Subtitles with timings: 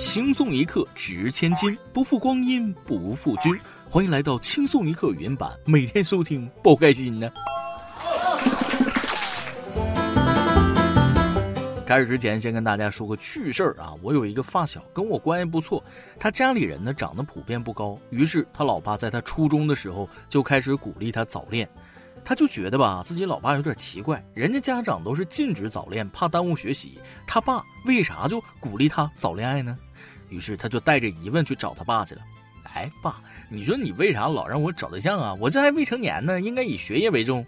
[0.00, 3.54] 轻松一刻值千金，不负光阴不负君。
[3.90, 7.30] 欢迎来到轻松一刻语音版，每天收听，不开心呢。
[11.84, 13.92] 开始之前，先跟大家说个趣事儿啊！
[14.00, 15.84] 我有一个发小，跟我关系不错，
[16.18, 21.68] 他家里人呢长得普遍不高，于是他老爸在他初中的时候就开始鼓励他早恋。
[22.24, 29.76] 他就觉得吧，自己老爸有点奇怪，人家家长都是禁止早恋，怕耽误学习，他爸为啥就鼓励他早恋爱呢？
[30.30, 32.22] 于是他就带着疑问去找他爸去了。
[32.72, 35.34] 哎，爸，你说你为啥老让我找对象啊？
[35.34, 37.44] 我这还未成年呢，应该以学业为重。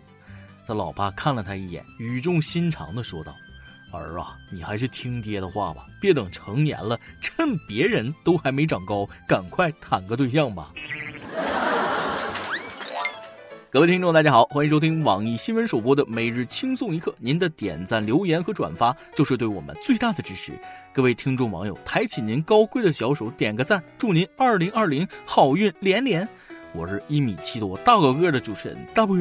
[0.67, 3.35] 他老爸看了他一眼，语重心长的说道。
[3.93, 10.73] 儿啊，你还是听爹的话吧，别等成年了，趁别人都还没长高，赶快谈个对象吧。
[13.73, 17.15] 各位听众，大家好，欢迎收听网易新闻首播的每日轻松一刻。
[17.19, 20.53] 您的点赞、留言和转发就是对我们最大的支持。
[20.93, 26.29] 各位听众网友，抬起您高贵的小手，点个赞，祝您二零二零好运连连。
[26.75, 29.17] 我是一米七多大高个的主持人大波。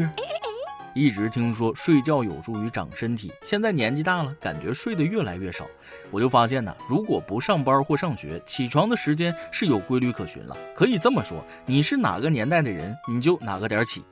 [0.94, 5.66] 一直听说睡觉有助于长身体，现在年纪大了，感觉睡得越来越少。
[6.10, 10.58] 我就发现呢，如果不上班或上学，起床的时间是有规律可循了。
[10.76, 14.04] 可以这么说，你是哪个年代的人，你就哪个点起。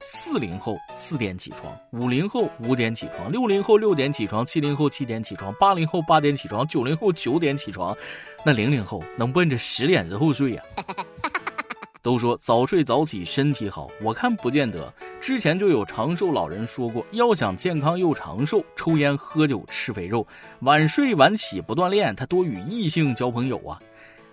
[0.00, 7.96] 四零后四点起床，五零后五点起床，六零后六点起床，七零后七点起床，八零后八点起床，九零后九点起床，
[8.44, 10.62] 那零零后能奔着十点之后睡呀？
[12.00, 14.92] 都说早睡早起身体好，我看不见得。
[15.20, 20.24] 之前就有长寿老人说过，要想健康又长寿，抽烟喝酒吃肥肉，
[20.60, 23.80] 晚睡晚起不锻炼，他多与异性交朋友啊。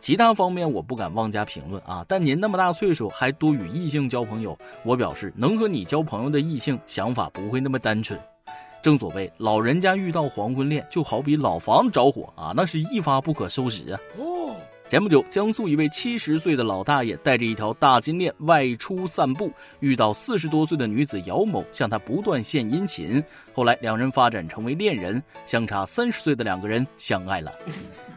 [0.05, 2.05] 其他方面我不敢妄加评论啊。
[2.07, 8.19] 但您那么大岁数还多与异性交朋友，我表示能和你交朋友的异性想法不会那么单纯。
[8.83, 13.99] 正所谓老人家遇到黄昏恋，就好比老房子着火啊，那是一发不可收拾啊。
[14.87, 23.23] 前不久，江苏一位七十岁的老大爷带着一条大金链外出散步，遇到四十多岁的女子姚某，向他不断献殷勤。
[23.55, 27.51] 后来，两人发展成为恋人，相差三十岁的两个人相爱了。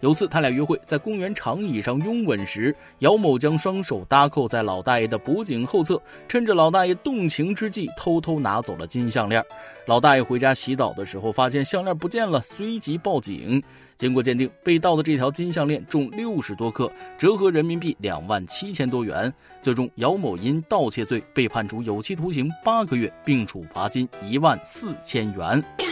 [0.00, 9.44] 有次，他俩约会，在公园长椅上拥吻时，姚某将双手搭扣在老大爷的脖颈后侧，趁着老大爷动情之际，偷偷拿走了金项链。
[9.86, 13.62] 老大爷回家洗澡的时候，发现项链不见了，随即报警。
[13.96, 16.88] 经过鉴定，被盗的这条金项链重六十多克，
[17.18, 19.32] 折合人民币两万七千多元。
[19.60, 25.87] 最终，姚某因盗窃罪被判处有期徒刑八个月，并处罚金一万四千元。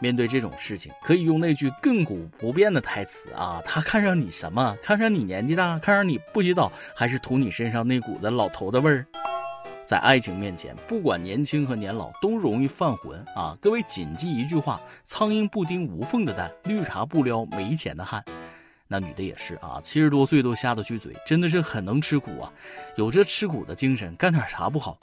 [0.00, 4.76] 面对这种事情，可以用那句亘古不变的台词啊：他看上你什么？
[4.82, 9.06] 看上你年纪大，看上你不洗澡，还是图你身上那股子老头的味儿？
[9.84, 13.56] 在爱情面前，不管年轻和年老，都容易犯浑啊！
[13.60, 18.24] 各位谨记一句话：苍蝇不叮无缝的蛋，绿茶不撩没钱的汉。
[18.86, 22.52] 那女的也是啊，七十多岁都下得去嘴，真的是很能吃苦啊！
[22.96, 24.98] 有这吃苦的精神，干点啥不好？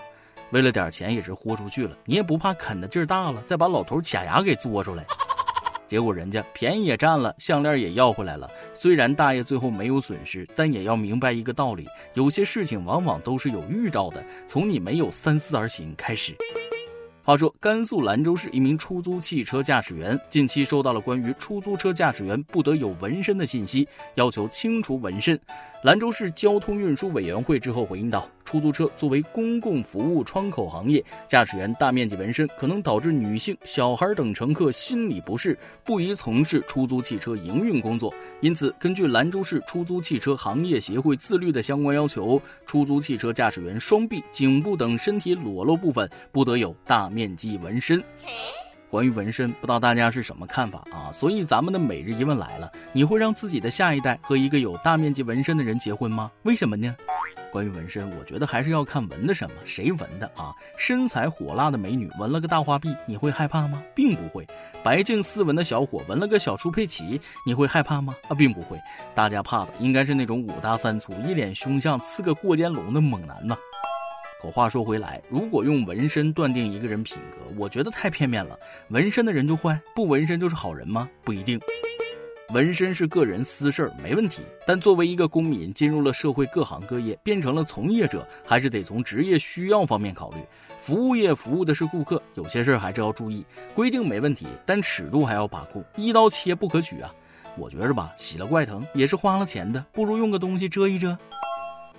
[0.51, 5.05] 为了点钱也是豁出去了，你也不怕啃的劲儿大了，再把老头假牙给嘬出来？
[5.85, 8.49] 结果人家便宜也占了，项链也要回来了。
[8.73, 16.35] 虽然大爷最后没有损失，但也要明白一个道理：有些事情往往都是有预兆的，从你没有三思而行开始。
[17.23, 23.85] 话说，甘肃兰州市一名出租汽车驾驶员近期收到了关于出租车驾驶员不得有纹身的信息，
[24.15, 25.37] 要求清除纹身。
[25.83, 38.13] 兰州市交通运输委员会之后回应道：“出租车作为公共服务窗口行业，驾驶员大面积纹身可能导致女性、小孩等乘客心理不适，不宜从事出租汽车营运工作。
[38.41, 48.03] 因此，根据兰州市出租汽车行业协会自律的相关要求，出租汽车驾驶员双臂、颈部等身体裸露部分不得有大。”面积纹身，
[48.89, 51.11] 关于纹身，不知道大家是什么看法啊？
[51.11, 56.31] 所以咱们的每日一问来了：你会让自己的下一代和一个有大面积纹身的人结婚吗？
[56.43, 56.95] 为什么呢？
[57.51, 60.53] 关于纹身，我觉得还是要看纹的什么，谁纹的啊？
[60.77, 63.81] 身材火辣的美女纹了个大花臂，你会害怕吗？
[63.95, 64.45] 并不会。
[64.83, 68.15] 白净斯文的小伙纹了个小猪佩奇，你会害怕吗？
[68.29, 68.79] 啊，并不会。
[69.15, 73.57] 大家怕的应该是那种五大三粗、一脸凶相、刺个过肩龙的猛男呢。
[74.39, 78.57] 可话说回来，如果用纹身断定一个人品格，我觉得太片面了。
[78.89, 81.09] 纹身的人就坏，不纹身就是好人吗？
[81.23, 81.59] 不一定。
[82.53, 84.43] 纹身是个人私事儿，没问题。
[84.65, 90.37] 但作为一个公民，进入了社会各行各业，变成了从业者，还是得从职业需要方面考虑。
[90.77, 93.43] 服务业服务的是顾客，有些事儿还是要注意。
[93.73, 97.13] 规定没问题，但尺度还要把控，一刀切不可取啊。
[97.57, 101.17] 我觉着吧，洗了怪疼，也是花了钱的，不如用个东西遮一遮。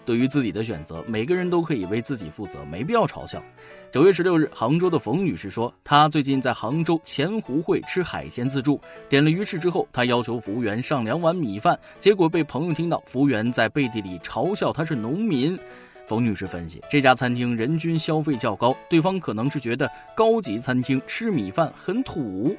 [0.08, 3.44] 对于自己的选择，每个人都可以为自己负责，没必要嘲笑。
[3.90, 15.58] 九月十六日，杭州的冯女士说，她最近在杭州钱湖会吃海鲜自助，点了鱼翅之后，她要求服务员上两碗米饭，结果被朋友听到，服务员在背地里嘲笑她是农民。
[16.06, 22.56] 冯女士分析，这家餐厅人均消费较高，对方可能是觉得高级餐厅吃米饭很土。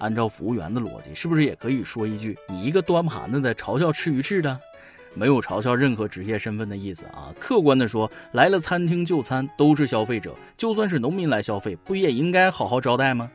[0.00, 4.60] 按照服务员的逻辑，是不是也可以说一句：“你一个端盘子的嘲笑吃鱼翅的？”
[5.14, 7.32] 没有嘲笑任何职业身份的意思啊！
[7.38, 13.30] 客观的说，来了餐厅就餐都是消费者，就算是农民来消费，不也应该好好招待吗？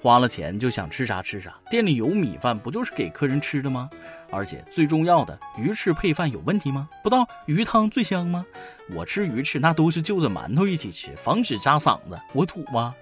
[0.00, 3.88] 花了钱就想吃啥吃啥，店里有米饭不就是给客人吃的吗？
[4.30, 6.88] 而且最重要的，鱼翅配饭有问题吗？
[7.04, 8.44] 不到鱼汤最香吗？
[8.94, 12.20] 我吃鱼翅那都是就着馒头一起吃，防止扎嗓子。
[12.32, 12.94] 我土吗？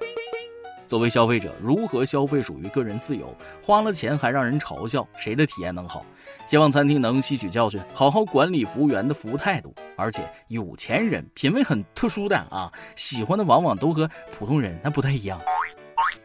[0.90, 3.32] 作为消费者，如何消费属于个人自由。
[3.62, 6.04] 花了钱还让人嘲笑，谁的体验能好？
[6.48, 9.72] 希望餐厅能吸取教训，好好管理服务员的服务态度。
[9.96, 15.40] 而且有钱人品味很特殊的啊，喜欢的往往都和普通人那不太一样。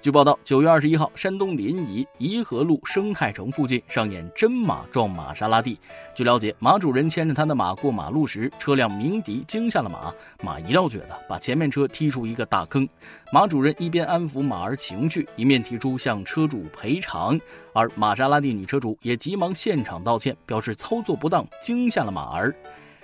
[0.05, 5.79] 据报道，九月二十一号，山东临沂颐和路生态城附近上演真马撞玛莎拉蒂。
[6.13, 10.13] 据了解，马主人牵着他的马过马路时，车辆鸣笛惊吓了马，
[10.43, 12.87] 马一撂蹶子，把前面车踢出一个大坑。
[13.33, 17.41] 马主人一边安抚马儿情绪，一面提出向车主赔偿。
[17.73, 22.53] 而玛莎拉蒂女车主也急忙现场道歉，表示操作不当，惊吓了马儿。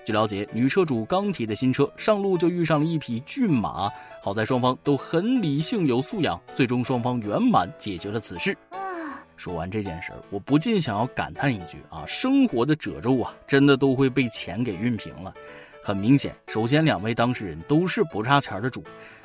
[0.03, 3.87] 据了解，女车主刚提的新车上路就遇上了一匹骏马，
[4.21, 8.57] 好在双方都很理性有素养，最终双方圆满解决了此事。
[9.37, 15.31] 说完这件事儿，我不禁想要感叹一句啊，生活的褶皱啊，真的都会被钱给熨平了。
[15.83, 18.83] 很明显，首先两位当事人都是不差钱的主，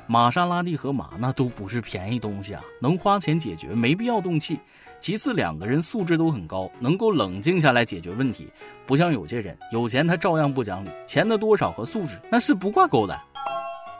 [0.09, 4.57] 玛莎拉蒂和马那都不是便宜东西啊，能花钱解决，没必要动气。
[5.01, 8.47] 其次，两个人素质都很高，能够冷静下来解决问题，
[8.85, 13.19] 不像有些人有钱他照样不讲理，钱的多少和素质那是不挂钩的。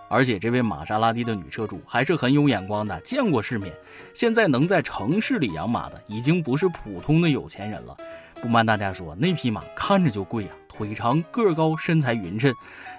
[0.10, 3.74] 而且这位玛莎拉蒂的女车主还是很有眼光的，见过世面。
[4.14, 7.96] 现在能在城市里养马的，已经不是普通的有钱人了。
[8.42, 12.54] 不瞒大家说，那匹马看着就贵呀，腿长个高，身材匀称，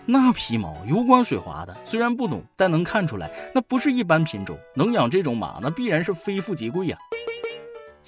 [0.04, 1.76] 那皮毛油光水滑的。
[1.84, 4.58] 虽然不懂，但能看出来，那不是一般品种。
[4.74, 6.98] 能养这种马，那必然是非富即贵呀。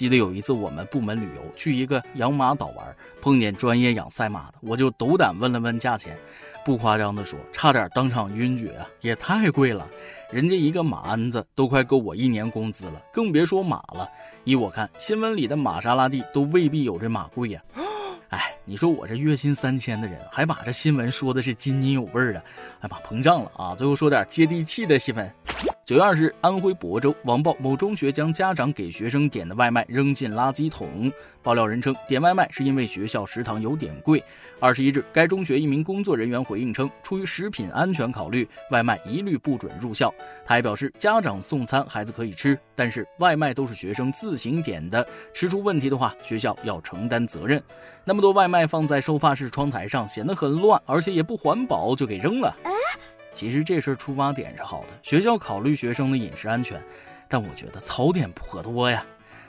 [0.00, 6.19] 记得有一次我们部门旅游去一个养马岛玩，碰见专业养赛马的，我就斗胆问了问价钱，
[6.64, 8.88] 不夸张的说，差点当场晕厥啊！
[9.02, 9.87] 也太贵了，
[10.31, 14.08] 人家一个马鞍子都快够我一年工资了，更别说马了。
[14.44, 17.62] 依我看，新闻里的玛莎拉蒂都未必有这马贵呀。
[18.31, 22.43] 哎，你说我这月薪三千的人，还把这新闻说的是津津有味的，
[22.81, 23.75] 哎妈膨胀了啊！
[23.75, 25.31] 最后说点接地气的新闻。
[25.90, 31.12] 九月二日，安徽亳州网曝某中学将家长给学生点的外卖扔进垃圾桶。
[31.42, 34.22] 爆料人称，点外卖是因为学校食堂有点贵。
[34.60, 40.14] 二十一日，该中学一名工作人员回应称，出于食品安全考虑，外卖一律不准入校。
[40.44, 45.04] 他还表示，家长送餐孩子可以吃，但是外卖都是学生自行点的，
[45.34, 47.60] 吃出问题的话，学校要承担责任。
[48.04, 52.54] 那么多外卖放在收发室窗台上，显得很乱，而且也不环保，就给扔了。
[53.32, 56.82] 其实这事儿出发点是好的，学校考虑学生的饮食安全，
[57.28, 59.04] 但我觉得槽点颇多呀。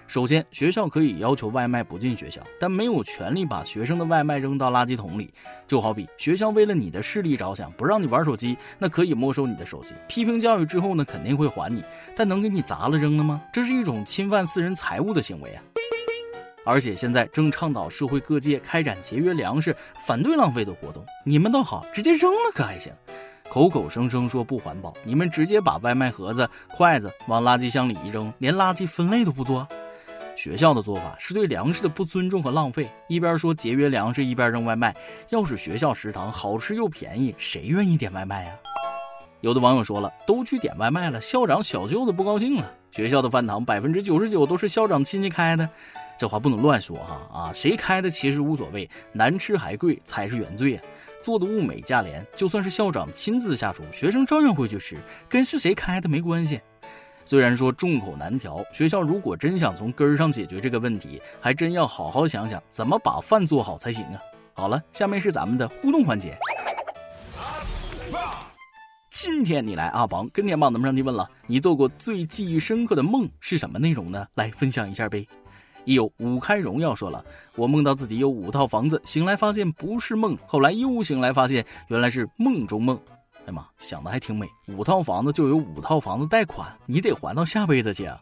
[0.07, 5.33] 首先，学校可以要求外卖不进学校，但没有权利把学生的外卖扔到垃圾桶里。
[5.65, 9.95] 就好比学校为了你的视力着想，不让你玩手机，那可以没收你的手机。
[10.09, 11.81] 批评教育之后呢，肯定会还你，
[12.13, 13.41] 但能给你砸了扔了吗？
[13.53, 15.63] 这是一种侵犯私人财物的行为啊！
[16.65, 19.73] 而且现在正倡导社会各界开展节约粮食、
[20.05, 22.91] 反对浪费的活动，你们倒好，直接扔了可还行？
[23.51, 29.67] 口口声声说不环保，你们直接把外卖盒子、筷子往垃圾箱里一扔，连垃圾分类都不做。
[30.37, 34.95] 学校的做法是对粮食的不尊重和浪费，一边说节约粮食，一边扔外卖。
[35.31, 38.53] 要是学校食堂好吃又便宜，谁愿意点外卖呀？
[39.41, 42.71] 有的网友说了，都去点外卖了，校长小舅子不高兴了。
[42.89, 45.69] 学校的饭堂百分之九十九都是校长亲戚开的，
[46.21, 47.51] 这话不能乱说哈啊！
[47.51, 50.83] 谁开的其实无所谓，难吃还贵才是原罪啊！
[51.19, 54.97] 做的物美价廉，就算是校长亲自下厨，学生照样会去吃，
[55.27, 56.61] 跟是谁开的没关系。
[57.25, 64.21] 虽然说众口难调，学校如果真想从根儿上解决这个问题，还真要好好想想怎么把饭做好才行啊。
[64.53, 66.37] 好了，下面是咱们的互动环节。
[69.09, 74.27] 今天你来阿榜跟天榜咱们上提问了，你做过最记忆深刻的梦是什么内容呢？
[74.35, 75.25] 来分享一下呗。
[75.85, 77.23] 一有五开荣耀说了，
[77.55, 82.99] 我梦到自己有五套房子，醒来发现不是梦，后来又醒来发现原来是梦中梦。
[83.47, 88.19] 哎妈，想的还挺美，五套房子就有五套房子贷款，你得还到下辈子去啊。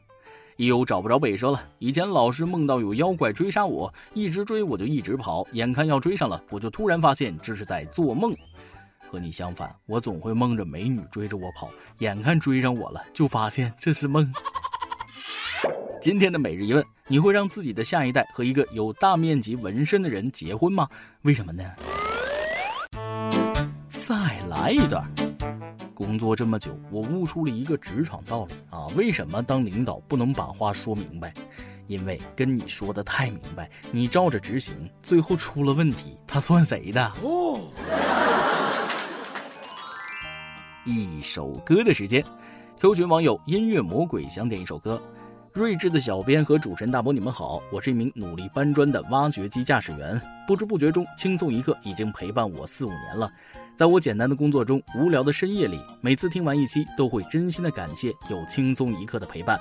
[0.56, 1.62] 一有找不着北说了。
[1.80, 8.34] 以前老是梦到有妖怪追杀我，一直追我就一直跑，眼看要追上了，我就突然发现这是在做梦。
[9.10, 14.32] 和你相反，我总会梦着美女追着我跑，眼看追上我了，就发现这是梦。
[16.02, 20.88] 今天的每日一问：你会让自己的下一代和一个有大面积纹身的人结婚吗？
[21.24, 21.64] 为什么呢？
[23.90, 24.16] 再
[24.50, 25.06] 来一段。
[25.94, 28.88] 工作这么久，我悟出了一个职场道理啊！
[28.96, 31.34] 为什么当领导不能把话说明白？
[31.88, 37.12] 因为跟你说的太明白，你照着执行，最后出了问题，他算谁的？
[37.22, 37.60] 哦。
[40.86, 42.24] 一首歌的时间
[42.80, 45.02] ，Q 群网友音乐魔鬼想点一首歌。
[45.60, 53.30] 睿智的小编和主持人大伯，你们好，我是一名努力搬砖的挖掘机驾驶员，不知不觉中，轻松一刻已经陪伴我四五年了。
[53.76, 59.60] 在我简单的工作中，无聊的深夜里，每次听完一期，都会真心的感谢有轻松一刻的陪伴。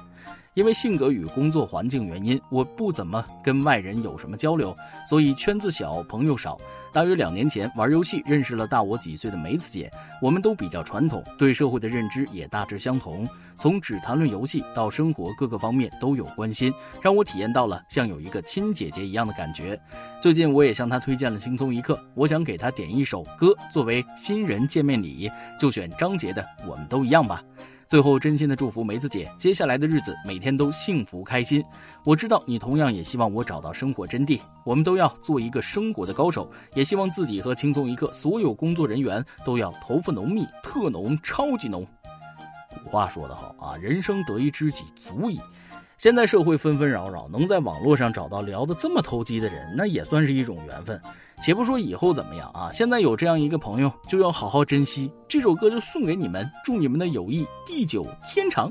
[0.58, 4.76] 因为性格与工作环境原因，我不怎么跟外人有什么交流，
[5.08, 6.58] 所以圈子小，朋友少。
[6.92, 9.88] 大约两年前玩游戏认识了大我几岁的梅子姐，
[10.20, 19.80] 我们都比较传统，对社会的认知也大致相同，从只谈论游戏到生活各个方面都有关心，让我体验到了像有一个亲姐姐一样的感觉。
[20.20, 27.40] 最近我也向她推荐了轻松一刻，我想给她点一首歌作为新人见面礼，就选张杰的《我们都一样》吧。
[27.88, 31.64] 最后，真心的祝福梅子姐，接下来的日子每天都幸福开心。
[32.04, 41.86] 我知道你同样也希望我找到生活真谛，我们都要做一个生活的高手，也希望自己和轻松一刻所有工作人员都要头发浓密、特浓、超级浓。
[42.84, 45.40] 古话说得好啊，人生得一知己足矣。
[45.98, 51.00] 现在社会纷纷扰扰，能在网络上找到聊得这么投机的人，那也算是一种缘分。
[51.42, 55.10] 且不说以后怎么样啊，现在有这样一个朋友，就要好好珍惜。
[55.26, 58.70] 这首歌就送给你们，祝你们的友谊地久天长。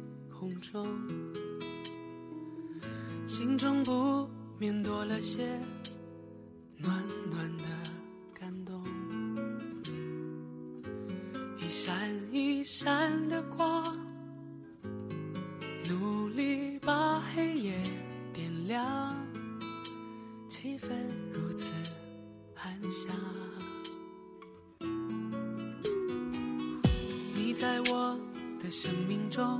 [0.41, 0.87] 空中。
[3.27, 5.47] 心中不免多了些
[6.77, 7.63] 暖暖的
[8.33, 8.83] 感动，
[11.59, 11.95] 一闪
[12.33, 13.85] 一闪的光，
[15.87, 17.83] 努力把黑夜
[18.33, 19.15] 点亮，
[20.49, 20.89] 气氛
[21.31, 21.67] 如此
[22.55, 23.15] 安详。
[27.35, 28.19] 你在我
[28.59, 29.59] 的生命中，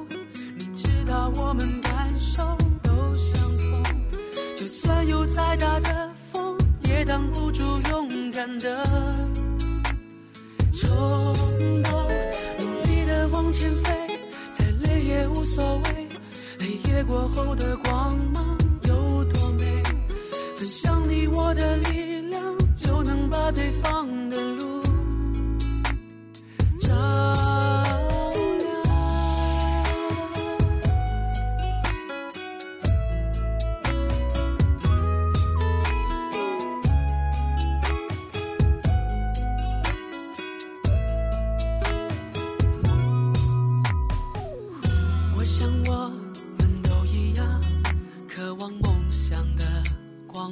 [1.21, 2.41] 把我们感受
[2.81, 3.83] 都相同。
[4.55, 5.07] 就算。
[5.07, 8.83] 有再大的风，也挡不住勇敢的
[10.73, 11.33] 冲
[11.83, 12.07] 动。
[12.59, 14.19] 努力的往前飞，
[14.51, 16.07] 再累也无所谓。
[16.59, 18.17] 黑夜过后的光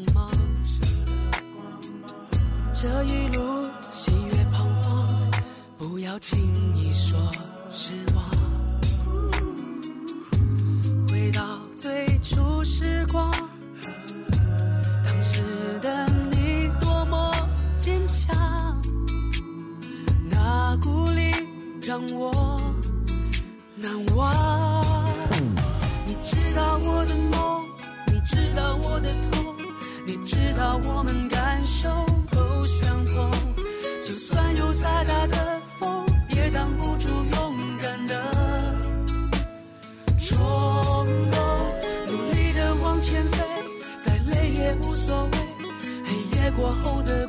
[0.08, 0.32] 光芒，
[2.74, 5.32] 这一路喜悦、彷徨，
[5.78, 6.40] 不要轻
[6.76, 7.20] 易说
[7.74, 8.39] 失望。
[31.00, 31.90] 我们感受
[32.30, 33.32] 都相同
[34.06, 38.16] 就算有再大的风也挡不住勇敢的。
[40.18, 41.38] 冲动
[42.06, 43.38] 努力的往前飞
[44.02, 45.32] 再累也无所谓。
[46.06, 47.26] 黑夜过后的